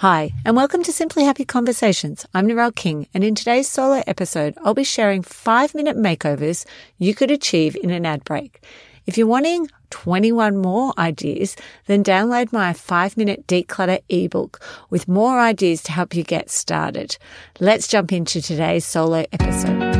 [0.00, 2.24] Hi, and welcome to Simply Happy Conversations.
[2.32, 6.64] I'm Narelle King, and in today's solo episode, I'll be sharing five minute makeovers
[6.96, 8.64] you could achieve in an ad break.
[9.04, 15.38] If you're wanting 21 more ideas, then download my five minute declutter ebook with more
[15.38, 17.18] ideas to help you get started.
[17.58, 19.99] Let's jump into today's solo episode.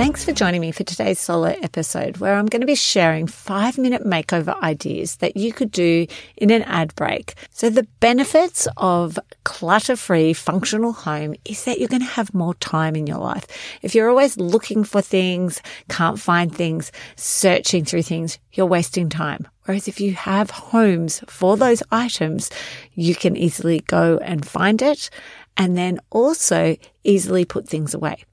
[0.00, 3.76] Thanks for joining me for today's solo episode where I'm going to be sharing five
[3.76, 6.06] minute makeover ideas that you could do
[6.38, 7.34] in an ad break.
[7.50, 12.54] So the benefits of clutter free functional home is that you're going to have more
[12.54, 13.46] time in your life.
[13.82, 19.46] If you're always looking for things, can't find things, searching through things, you're wasting time.
[19.66, 22.48] Whereas if you have homes for those items,
[22.94, 25.10] you can easily go and find it
[25.58, 28.24] and then also easily put things away.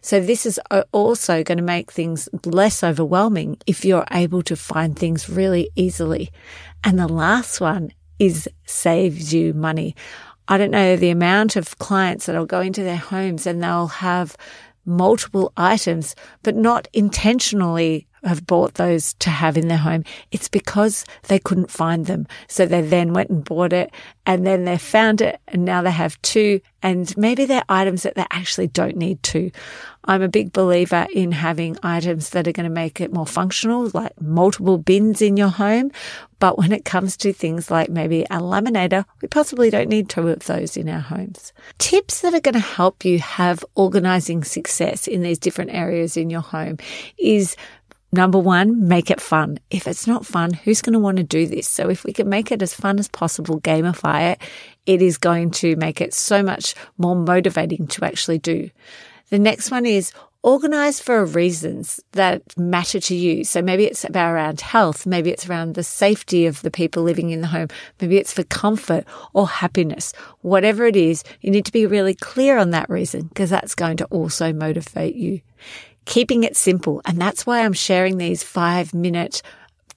[0.00, 4.56] So this is uh, also going to make things less overwhelming if you're able to
[4.56, 6.30] find things really easily.
[6.84, 9.94] And the last one is saves you money.
[10.48, 14.36] I don't know the amount of clients that'll go into their homes and they'll have
[14.84, 20.04] multiple items, but not intentionally have bought those to have in their home.
[20.30, 22.26] It's because they couldn't find them.
[22.48, 23.92] So they then went and bought it
[24.26, 28.14] and then they found it and now they have two and maybe they're items that
[28.14, 29.50] they actually don't need two.
[30.04, 33.88] I'm a big believer in having items that are going to make it more functional,
[33.94, 35.92] like multiple bins in your home.
[36.40, 40.26] But when it comes to things like maybe a laminator, we possibly don't need two
[40.26, 41.52] of those in our homes.
[41.78, 46.30] Tips that are going to help you have organizing success in these different areas in
[46.30, 46.78] your home
[47.16, 47.54] is
[48.14, 49.58] Number one, make it fun.
[49.70, 51.66] If it's not fun, who's going to want to do this?
[51.66, 54.42] So if we can make it as fun as possible, gamify it,
[54.84, 58.68] it is going to make it so much more motivating to actually do.
[59.30, 60.12] The next one is
[60.42, 63.44] organize for reasons that matter to you.
[63.44, 65.06] So maybe it's about around health.
[65.06, 67.68] Maybe it's around the safety of the people living in the home.
[67.98, 70.12] Maybe it's for comfort or happiness.
[70.40, 73.96] Whatever it is, you need to be really clear on that reason because that's going
[73.98, 75.40] to also motivate you
[76.04, 77.00] keeping it simple.
[77.04, 79.42] And that's why I'm sharing these five minute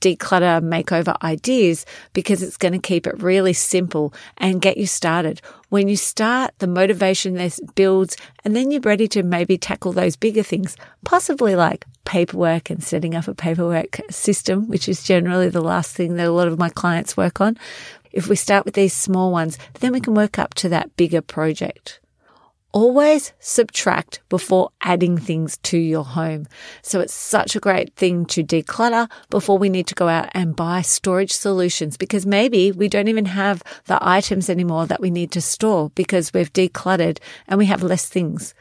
[0.02, 5.42] declutter makeover ideas because it's going to keep it really simple and get you started.
[5.70, 10.16] When you start, the motivation this builds and then you're ready to maybe tackle those
[10.16, 15.62] bigger things, possibly like paperwork and setting up a paperwork system, which is generally the
[15.62, 17.58] last thing that a lot of my clients work on.
[18.12, 21.22] If we start with these small ones, then we can work up to that bigger
[21.22, 22.00] project
[22.76, 26.46] always subtract before adding things to your home.
[26.82, 30.58] So it's such a great thing to declutter before we need to go out and
[30.58, 35.32] buy storage solutions because maybe we don't even have the items anymore that we need
[35.32, 38.54] to store because we've decluttered and we have less things.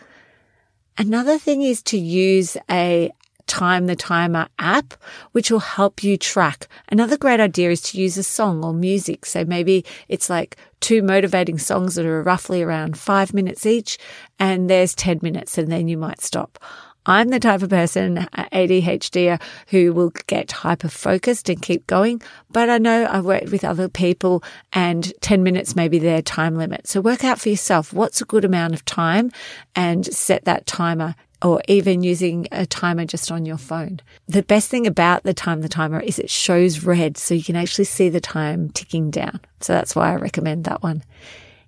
[0.97, 3.11] Another thing is to use a
[3.47, 4.95] Time the Timer app,
[5.33, 6.69] which will help you track.
[6.89, 9.27] Another great idea is to use a song or music.
[9.27, 13.99] So maybe it's like two motivating songs that are roughly around five minutes each,
[14.39, 16.59] and there's 10 minutes, and then you might stop.
[17.07, 19.39] I'm the type of person, uh, ADHD, uh,
[19.69, 22.23] who will get hyper focused and keep going.
[22.51, 26.57] But I know I've worked with other people and 10 minutes may be their time
[26.57, 26.87] limit.
[26.87, 29.31] So work out for yourself what's a good amount of time
[29.77, 34.01] and set that timer or even using a timer just on your phone.
[34.27, 37.55] The best thing about the time the timer is it shows red so you can
[37.55, 39.41] actually see the time ticking down.
[39.61, 41.05] So that's why I recommend that one.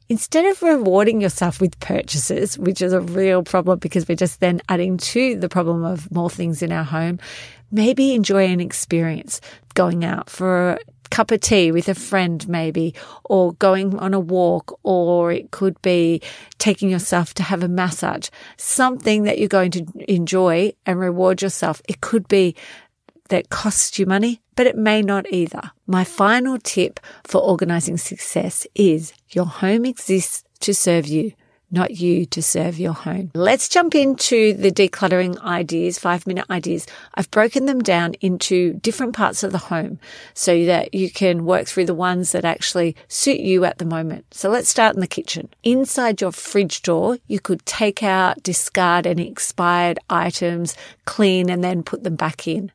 [0.08, 4.62] Instead of rewarding yourself with purchases, which is a real problem because we're just then
[4.68, 7.18] adding to the problem of more things in our home,
[7.70, 9.40] maybe enjoy an experience
[9.74, 10.78] going out for
[11.10, 12.94] cup of tea with a friend, maybe,
[13.24, 16.22] or going on a walk, or it could be
[16.58, 21.80] taking yourself to have a massage, something that you're going to enjoy and reward yourself.
[21.88, 22.54] It could be
[23.28, 25.72] that costs you money, but it may not either.
[25.86, 31.32] My final tip for organizing success is your home exists to serve you
[31.70, 33.30] not you to serve your home.
[33.34, 36.86] Let's jump into the decluttering ideas, five minute ideas.
[37.14, 39.98] I've broken them down into different parts of the home
[40.34, 44.26] so that you can work through the ones that actually suit you at the moment.
[44.32, 45.48] So let's start in the kitchen.
[45.62, 51.82] Inside your fridge door, you could take out, discard any expired items, clean, and then
[51.82, 52.72] put them back in.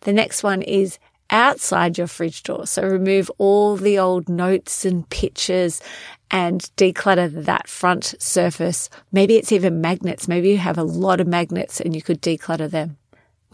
[0.00, 0.98] The next one is
[1.32, 2.66] outside your fridge door.
[2.66, 5.80] So remove all the old notes and pictures
[6.30, 8.88] and declutter that front surface.
[9.10, 10.28] Maybe it's even magnets.
[10.28, 12.98] Maybe you have a lot of magnets and you could declutter them.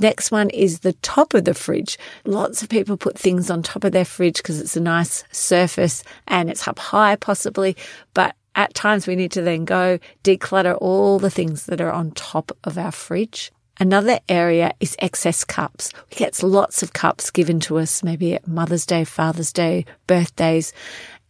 [0.00, 1.98] Next one is the top of the fridge.
[2.25, 6.04] Lots of people put things on top of their fridge because it's a nice surface
[6.28, 7.76] and it's up high possibly,
[8.14, 12.12] but at times we need to then go declutter all the things that are on
[12.12, 13.50] top of our fridge.
[13.80, 15.92] Another area is excess cups.
[16.10, 20.72] We get lots of cups given to us, maybe at Mother's Day, Father's Day, birthdays.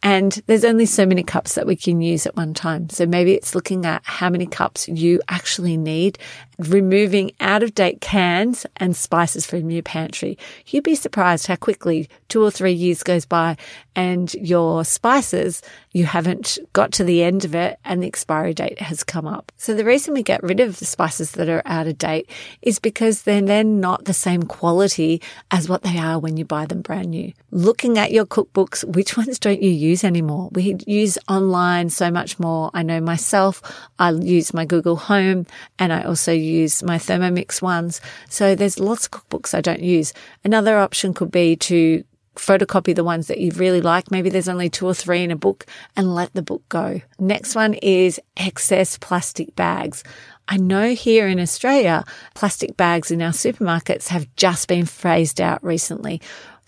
[0.02, 2.88] And there's only so many cups that we can use at one time.
[2.88, 6.18] So maybe it's looking at how many cups you actually need,
[6.58, 10.38] removing out of date cans and spices from your pantry.
[10.66, 13.56] You'd be surprised how quickly two or three years goes by
[13.96, 15.60] and your spices,
[15.92, 19.50] you haven't got to the end of it and the expiry date has come up.
[19.56, 22.30] So the reason we get rid of the spices that are out of date
[22.62, 25.20] is because they're not the same quality
[25.50, 27.32] as what they are when you buy them brand new.
[27.50, 29.88] Looking at your cookbooks, which ones don't you use?
[29.88, 30.50] use anymore.
[30.52, 32.70] We use online so much more.
[32.74, 33.62] I know myself,
[33.98, 35.46] I use my Google Home
[35.78, 38.00] and I also use my Thermomix ones.
[38.28, 40.12] So there's lots of cookbooks I don't use.
[40.44, 42.04] Another option could be to
[42.38, 44.10] photocopy the ones that you really like.
[44.10, 45.66] Maybe there's only two or three in a book
[45.96, 47.00] and let the book go.
[47.18, 50.02] Next one is excess plastic bags.
[50.50, 52.04] I know here in Australia,
[52.34, 56.22] plastic bags in our supermarkets have just been phased out recently.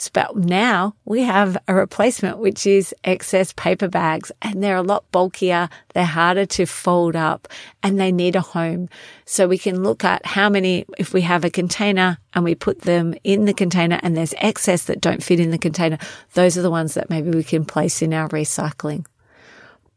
[0.09, 5.11] But now we have a replacement, which is excess paper bags and they're a lot
[5.13, 5.69] bulkier.
[5.95, 7.49] They're harder to fold up
[7.83, 8.89] and they need a home.
[9.27, 12.83] So we can look at how many, if we have a container and we put
[12.83, 15.99] them in the container and there's excess that don't fit in the container,
[16.35, 19.05] those are the ones that maybe we can place in our recycling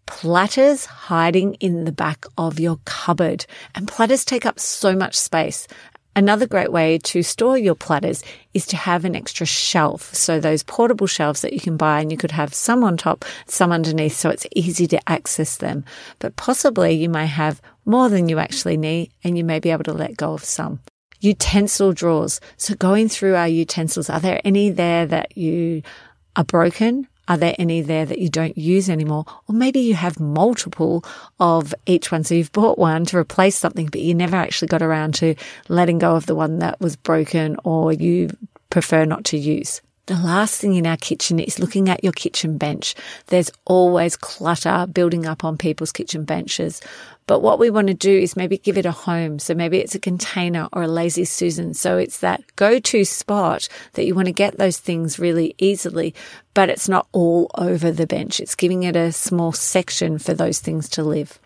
[0.06, 3.46] platters hiding in the back of your cupboard.
[3.74, 5.68] And platters take up so much space.
[6.16, 8.24] Another great way to store your platters
[8.54, 10.14] is to have an extra shelf.
[10.14, 13.26] So those portable shelves that you can buy and you could have some on top,
[13.48, 15.86] some underneath so it's easy to access them.
[16.20, 19.86] But possibly you may have more than you actually need and you may be able
[19.86, 20.82] to let go of some.
[21.20, 22.40] Utensil drawers.
[22.58, 25.82] So going through our utensils, are there any there that you
[26.36, 27.08] are broken?
[27.28, 29.26] Are there any there that you don't use anymore?
[29.48, 31.06] Or maybe you have multiple
[31.40, 32.24] of each one.
[32.24, 35.36] So you've bought one to replace something, but you never actually got around to
[35.70, 38.30] letting go of the one that was broken or you
[38.70, 39.82] prefer not to use.
[40.06, 42.94] The last thing in our kitchen is looking at your kitchen bench.
[43.28, 46.82] There's always clutter building up on people's kitchen benches.
[47.26, 49.40] But what we want to do is maybe give it a home.
[49.40, 51.74] So maybe it's a container or a lazy Susan.
[51.74, 56.14] So it's that go to spot that you want to get those things really easily,
[56.54, 58.40] but it's not all over the bench.
[58.40, 61.40] It's giving it a small section for those things to live.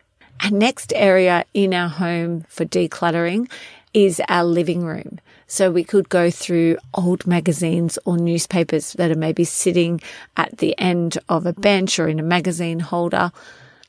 [0.44, 3.50] Our next area in our home for decluttering
[3.94, 5.20] is our living room.
[5.48, 10.02] So we could go through old magazines or newspapers that are maybe sitting
[10.36, 13.32] at the end of a bench or in a magazine holder.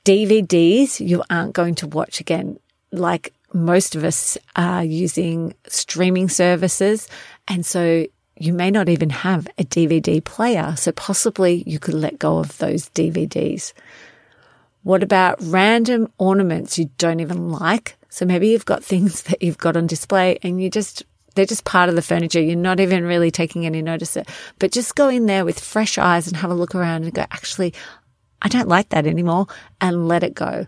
[0.05, 2.59] DVDs you aren't going to watch again.
[2.93, 7.09] Like most of us are using streaming services.
[7.47, 8.07] And so
[8.37, 10.75] you may not even have a DVD player.
[10.77, 13.73] So possibly you could let go of those DVDs.
[14.83, 17.97] What about random ornaments you don't even like?
[18.11, 21.05] So maybe you've got things that you've got on display and you just
[21.35, 22.41] they're just part of the furniture.
[22.41, 24.29] You're not even really taking any notice of it.
[24.59, 27.23] But just go in there with fresh eyes and have a look around and go,
[27.31, 27.75] actually,
[28.43, 29.47] I don't like that anymore
[29.81, 30.67] and let it go.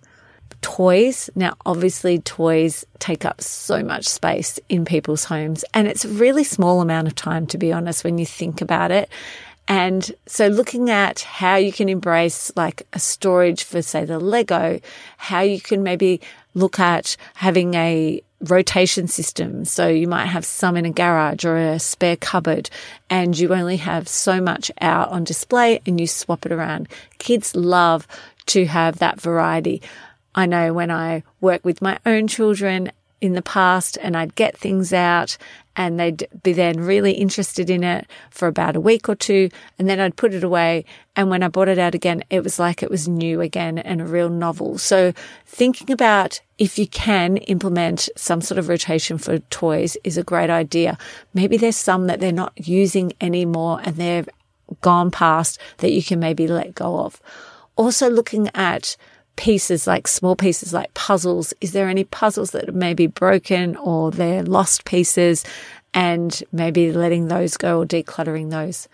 [0.63, 1.31] Toys.
[1.35, 6.45] Now, obviously, toys take up so much space in people's homes and it's a really
[6.45, 9.09] small amount of time, to be honest, when you think about it.
[9.69, 14.81] And so looking at how you can embrace like a storage for, say, the Lego,
[15.17, 16.21] how you can maybe
[16.55, 19.65] look at having a rotation system.
[19.65, 22.71] So you might have some in a garage or a spare cupboard
[23.09, 26.89] and you only have so much out on display and you swap it around.
[27.19, 28.07] Kids love
[28.47, 29.83] to have that variety.
[30.35, 34.57] I know when I work with my own children in the past and I'd get
[34.57, 35.37] things out
[35.77, 39.49] and they'd be then really interested in it for about a week or two.
[39.79, 40.85] And then I'd put it away.
[41.15, 44.01] And when I brought it out again, it was like it was new again and
[44.01, 44.79] a real novel.
[44.79, 45.13] So
[45.47, 50.51] thinking about if you can implement some sort of rotation for toys is a great
[50.51, 50.99] idea.
[51.35, 54.29] Maybe there's some that they're not using anymore and they've
[54.81, 57.21] gone past that you can maybe let go of.
[57.77, 58.97] Also looking at
[59.41, 61.55] pieces, like small pieces, like puzzles.
[61.63, 65.47] Is there any puzzles that may be broken or they're lost pieces
[65.95, 68.87] and maybe letting those go or decluttering those?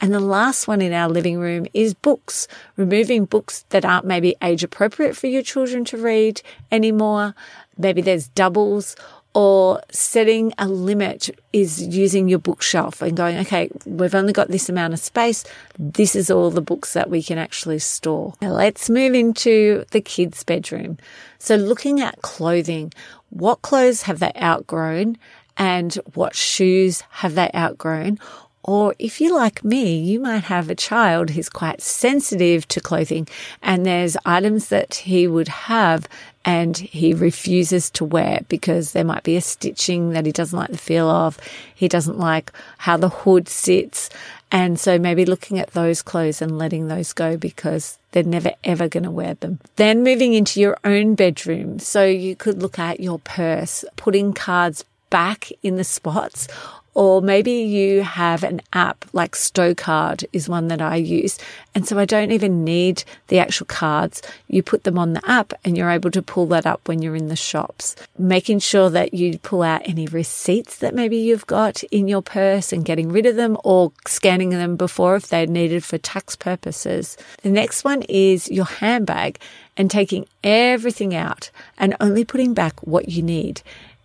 [0.00, 4.34] And the last one in our living room is books, removing books that aren't maybe
[4.42, 6.40] age appropriate for your children to read
[6.72, 7.34] anymore.
[7.76, 8.96] Maybe there's doubles
[9.32, 14.68] or setting a limit is using your bookshelf and going, okay, we've only got this
[14.68, 15.44] amount of space.
[15.78, 18.34] This is all the books that we can actually store.
[18.42, 20.98] Now let's move into the kids' bedroom.
[21.38, 22.92] So looking at clothing,
[23.30, 25.16] what clothes have they outgrown
[25.56, 28.18] and what shoes have they outgrown?
[28.62, 33.26] Or if you're like me, you might have a child who's quite sensitive to clothing
[33.62, 36.06] and there's items that he would have
[36.44, 40.70] and he refuses to wear because there might be a stitching that he doesn't like
[40.70, 41.38] the feel of.
[41.74, 44.08] He doesn't like how the hood sits.
[44.50, 48.88] And so maybe looking at those clothes and letting those go because they're never ever
[48.88, 49.60] going to wear them.
[49.76, 51.78] Then moving into your own bedroom.
[51.78, 56.48] So you could look at your purse, putting cards back in the spots
[56.94, 61.38] or maybe you have an app like Stocard is one that I use.
[61.74, 64.22] And so I don't even need the actual cards.
[64.48, 67.14] You put them on the app and you're able to pull that up when you're
[67.14, 67.94] in the shops.
[68.18, 72.72] Making sure that you pull out any receipts that maybe you've got in your purse
[72.72, 77.16] and getting rid of them or scanning them before if they're needed for tax purposes.
[77.42, 79.38] The next one is your handbag
[79.76, 83.62] and taking everything out and only putting back what you need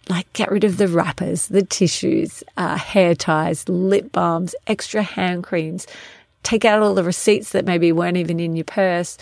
[0.10, 5.44] like get rid of the wrappers, the tissues, uh, hair ties, lip balms, extra hand
[5.44, 5.88] creams.
[6.44, 9.18] Take out all the receipts that maybe weren't even in your purse.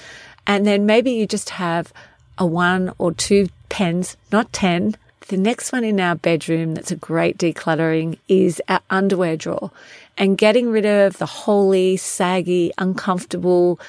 [0.45, 1.93] And then maybe you just have
[2.37, 4.95] a one or two pens, not 10.
[5.29, 9.71] The next one in our bedroom that's a great decluttering is our underwear drawer
[10.17, 13.79] and getting rid of the holy, saggy, uncomfortable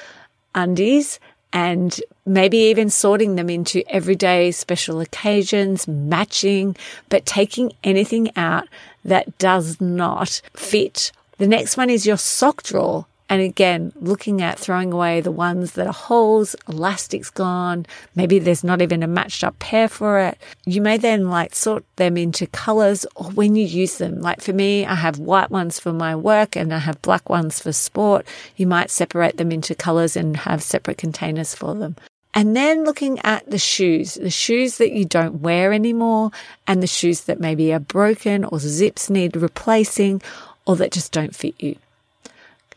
[0.53, 1.19] undies
[1.53, 6.75] and maybe even sorting them into everyday special occasions, matching,
[7.09, 8.67] but taking anything out
[9.03, 11.11] that does not fit.
[11.37, 13.05] The next one is your sock drawer.
[13.27, 18.63] And again, looking at throwing away the ones that are holes, elastic's gone, maybe there's
[18.63, 20.37] not even a matched up pair for it.
[20.65, 24.21] You may then like sort them into colors or when you use them.
[24.21, 27.59] Like for me, I have white ones for my work and I have black ones
[27.59, 28.27] for sport.
[28.57, 31.95] You might separate them into colors and have separate containers for them.
[32.35, 36.31] And then looking at the shoes, the shoes that you don't wear anymore
[36.67, 40.21] and the shoes that maybe are broken or zips need replacing
[40.67, 41.77] or that just don't fit you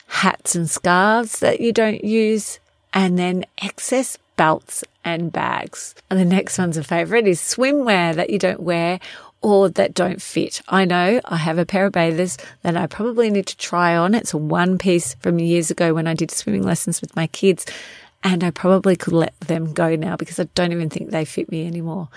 [0.09, 2.59] hats and scarves that you don't use,
[2.93, 5.95] and then excess belts and bags.
[6.11, 9.00] And the next one's a favorite is swimwear that you don't wear
[9.41, 10.61] or that don't fit.
[10.69, 14.15] I know I have a pair of bathers that I probably need to try on.
[14.15, 17.67] It's a one piece from years ago when I did swimming lessons with my kids.
[18.25, 21.53] And I probably could let them go now because I don't even think they fit
[21.53, 22.09] me anymore.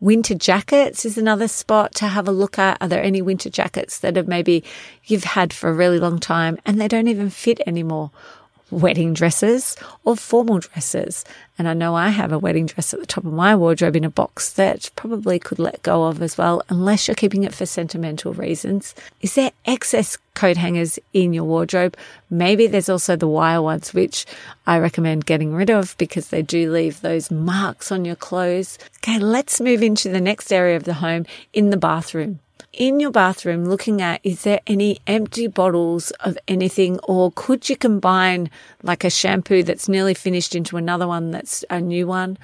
[0.00, 2.78] Winter jackets is another spot to have a look at.
[2.80, 4.64] Are there any winter jackets that have maybe
[5.04, 8.10] you've had for a really long time and they don't even fit anymore?
[8.70, 11.24] Wedding dresses or formal dresses.
[11.58, 14.04] And I know I have a wedding dress at the top of my wardrobe in
[14.04, 17.66] a box that probably could let go of as well, unless you're keeping it for
[17.66, 18.94] sentimental reasons.
[19.20, 21.96] Is there excess coat hangers in your wardrobe?
[22.30, 24.24] Maybe there's also the wire ones, which
[24.66, 28.78] I recommend getting rid of because they do leave those marks on your clothes.
[28.98, 32.40] Okay, let's move into the next area of the home in the bathroom
[32.72, 36.98] in your bathroom looking at is there any empty bottles of anything?
[37.00, 38.50] Or could you combine
[38.82, 42.38] like a shampoo that's nearly finished into another one that's a new one?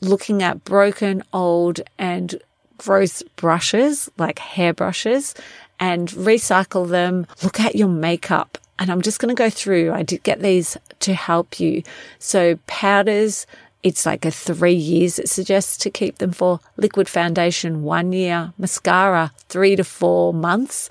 [0.00, 2.40] Looking at broken old and
[2.78, 5.34] gross brushes like hair brushes
[5.78, 7.26] and recycle them.
[7.42, 8.56] Look at your makeup.
[8.78, 11.82] And I'm just going to go through I did get these to help you.
[12.18, 13.46] So powders
[13.82, 16.60] it's like a three years it suggests to keep them for.
[16.76, 18.52] Liquid foundation, one year.
[18.58, 20.88] Mascara, three to four months.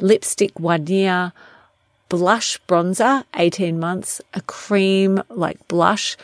[0.00, 1.32] Lipstick, one year.
[2.08, 4.20] Blush bronzer, 18 months.
[4.34, 6.16] A cream like blush,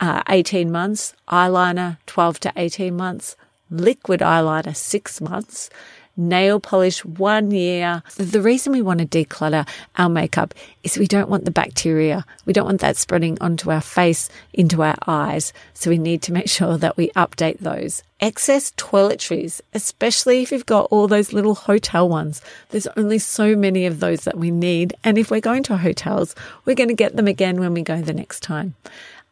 [0.00, 1.14] uh, 18 months.
[1.28, 3.36] Eyeliner, 12 to 18 months.
[3.70, 5.70] Liquid eyeliner, six months
[6.16, 8.02] nail polish one year.
[8.16, 12.24] The reason we want to declutter our makeup is we don't want the bacteria.
[12.44, 15.52] We don't want that spreading onto our face, into our eyes.
[15.72, 18.02] So we need to make sure that we update those.
[18.20, 22.40] Excess toiletries, especially if you've got all those little hotel ones.
[22.70, 24.94] There's only so many of those that we need.
[25.04, 28.00] And if we're going to hotels, we're going to get them again when we go
[28.00, 28.74] the next time.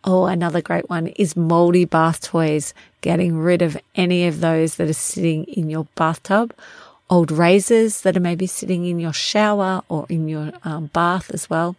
[0.04, 4.88] Oh, another great one is moldy bath toys, getting rid of any of those that
[4.88, 6.52] are sitting in your bathtub,
[7.08, 11.48] old razors that are maybe sitting in your shower or in your um, bath as
[11.48, 11.76] well.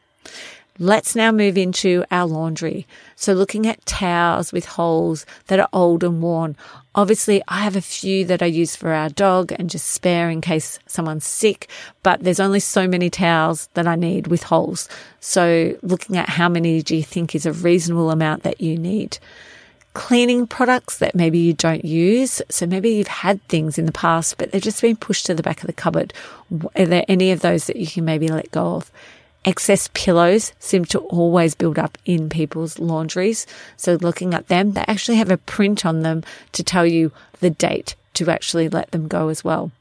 [0.79, 2.87] Let's now move into our laundry.
[3.15, 6.57] So looking at towels with holes that are old and worn.
[6.95, 10.41] Obviously, I have a few that I use for our dog and just spare in
[10.41, 11.69] case someone's sick,
[12.01, 14.89] but there's only so many towels that I need with holes.
[15.19, 19.19] So looking at how many do you think is a reasonable amount that you need?
[19.93, 22.41] cleaning products that maybe you don't use.
[22.49, 25.43] So maybe you've had things in the past, but they've just been pushed to the
[25.43, 26.13] back of the cupboard.
[26.75, 28.91] Are there any of those that you can maybe let go of?
[29.45, 33.45] Excess pillows seem to always build up in people's laundries.
[33.75, 36.23] So looking at them, they actually have a print on them
[36.53, 39.71] to tell you the date to actually let them go as well.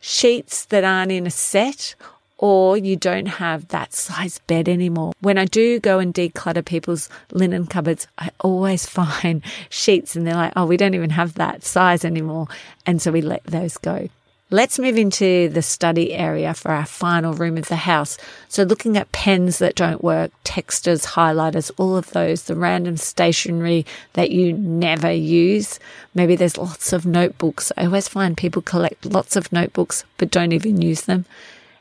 [0.00, 1.94] Sheets that aren't in a set
[2.38, 5.12] or you don't have that size bed anymore.
[5.20, 10.34] When I do go and declutter people's linen cupboards, I always find sheets and they're
[10.34, 12.48] like, oh, we don't even have that size anymore.
[12.86, 14.08] And so we let those go.
[14.50, 18.18] Let's move into the study area for our final room of the house.
[18.48, 23.86] So looking at pens that don't work, texters, highlighters, all of those, the random stationery
[24.12, 25.80] that you never use.
[26.14, 27.72] Maybe there's lots of notebooks.
[27.78, 31.24] I always find people collect lots of notebooks, but don't even use them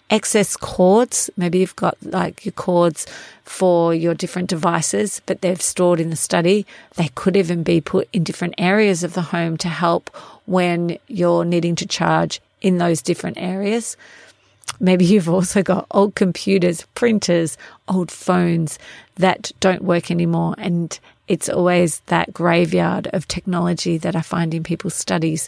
[0.09, 1.29] excess cords.
[1.35, 3.07] Maybe you've got like your cords
[3.43, 6.65] for your different devices, but they've stored in the study.
[6.95, 10.15] They could even be put in different areas of the home to help
[10.45, 13.95] when you're needing to charge in those different areas.
[14.79, 18.79] Maybe you've also got old computers, printers, old phones
[19.15, 20.55] that don't work anymore.
[20.57, 25.47] And it's always that graveyard of technology that I find in people's studies.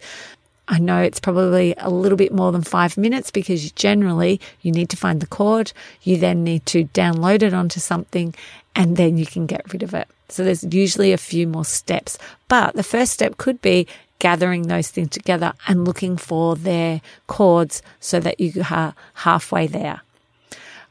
[0.67, 4.89] I know it's probably a little bit more than five minutes because generally you need
[4.89, 5.72] to find the cord.
[6.03, 8.36] You then need to download it onto something
[8.75, 10.07] and then you can get rid of it.
[10.29, 12.17] So there's usually a few more steps,
[12.48, 13.88] but the first step could be
[14.19, 20.01] gathering those things together and looking for their cords so that you are halfway there.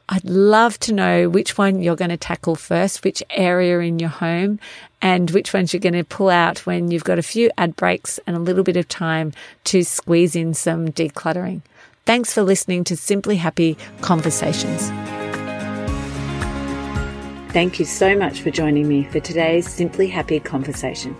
[0.07, 4.09] I'd love to know which one you're going to tackle first, which area in your
[4.09, 4.59] home,
[5.01, 8.19] and which ones you're going to pull out when you've got a few ad breaks
[8.27, 11.61] and a little bit of time to squeeze in some decluttering.
[12.05, 14.89] Thanks for listening to Simply Happy Conversations.
[17.51, 21.15] Thank you so much for joining me for today's Simply Happy conversation.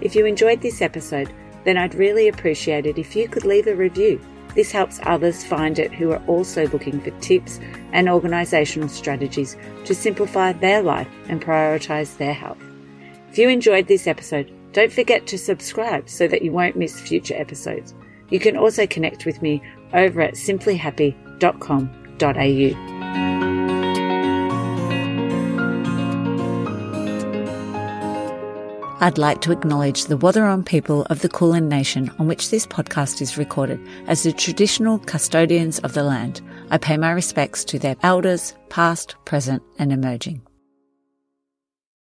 [0.00, 1.30] If you enjoyed this episode,
[1.64, 4.20] then I'd really appreciate it if you could leave a review.
[4.54, 7.60] This helps others find it who are also looking for tips
[7.92, 12.58] and organisational strategies to simplify their life and prioritise their health.
[13.30, 17.34] If you enjoyed this episode, don't forget to subscribe so that you won't miss future
[17.36, 17.94] episodes.
[18.28, 22.99] You can also connect with me over at simplyhappy.com.au.
[29.02, 33.22] I'd like to acknowledge the Wathaurong people of the Kulin Nation on which this podcast
[33.22, 36.42] is recorded as the traditional custodians of the land.
[36.70, 40.42] I pay my respects to their elders, past, present, and emerging.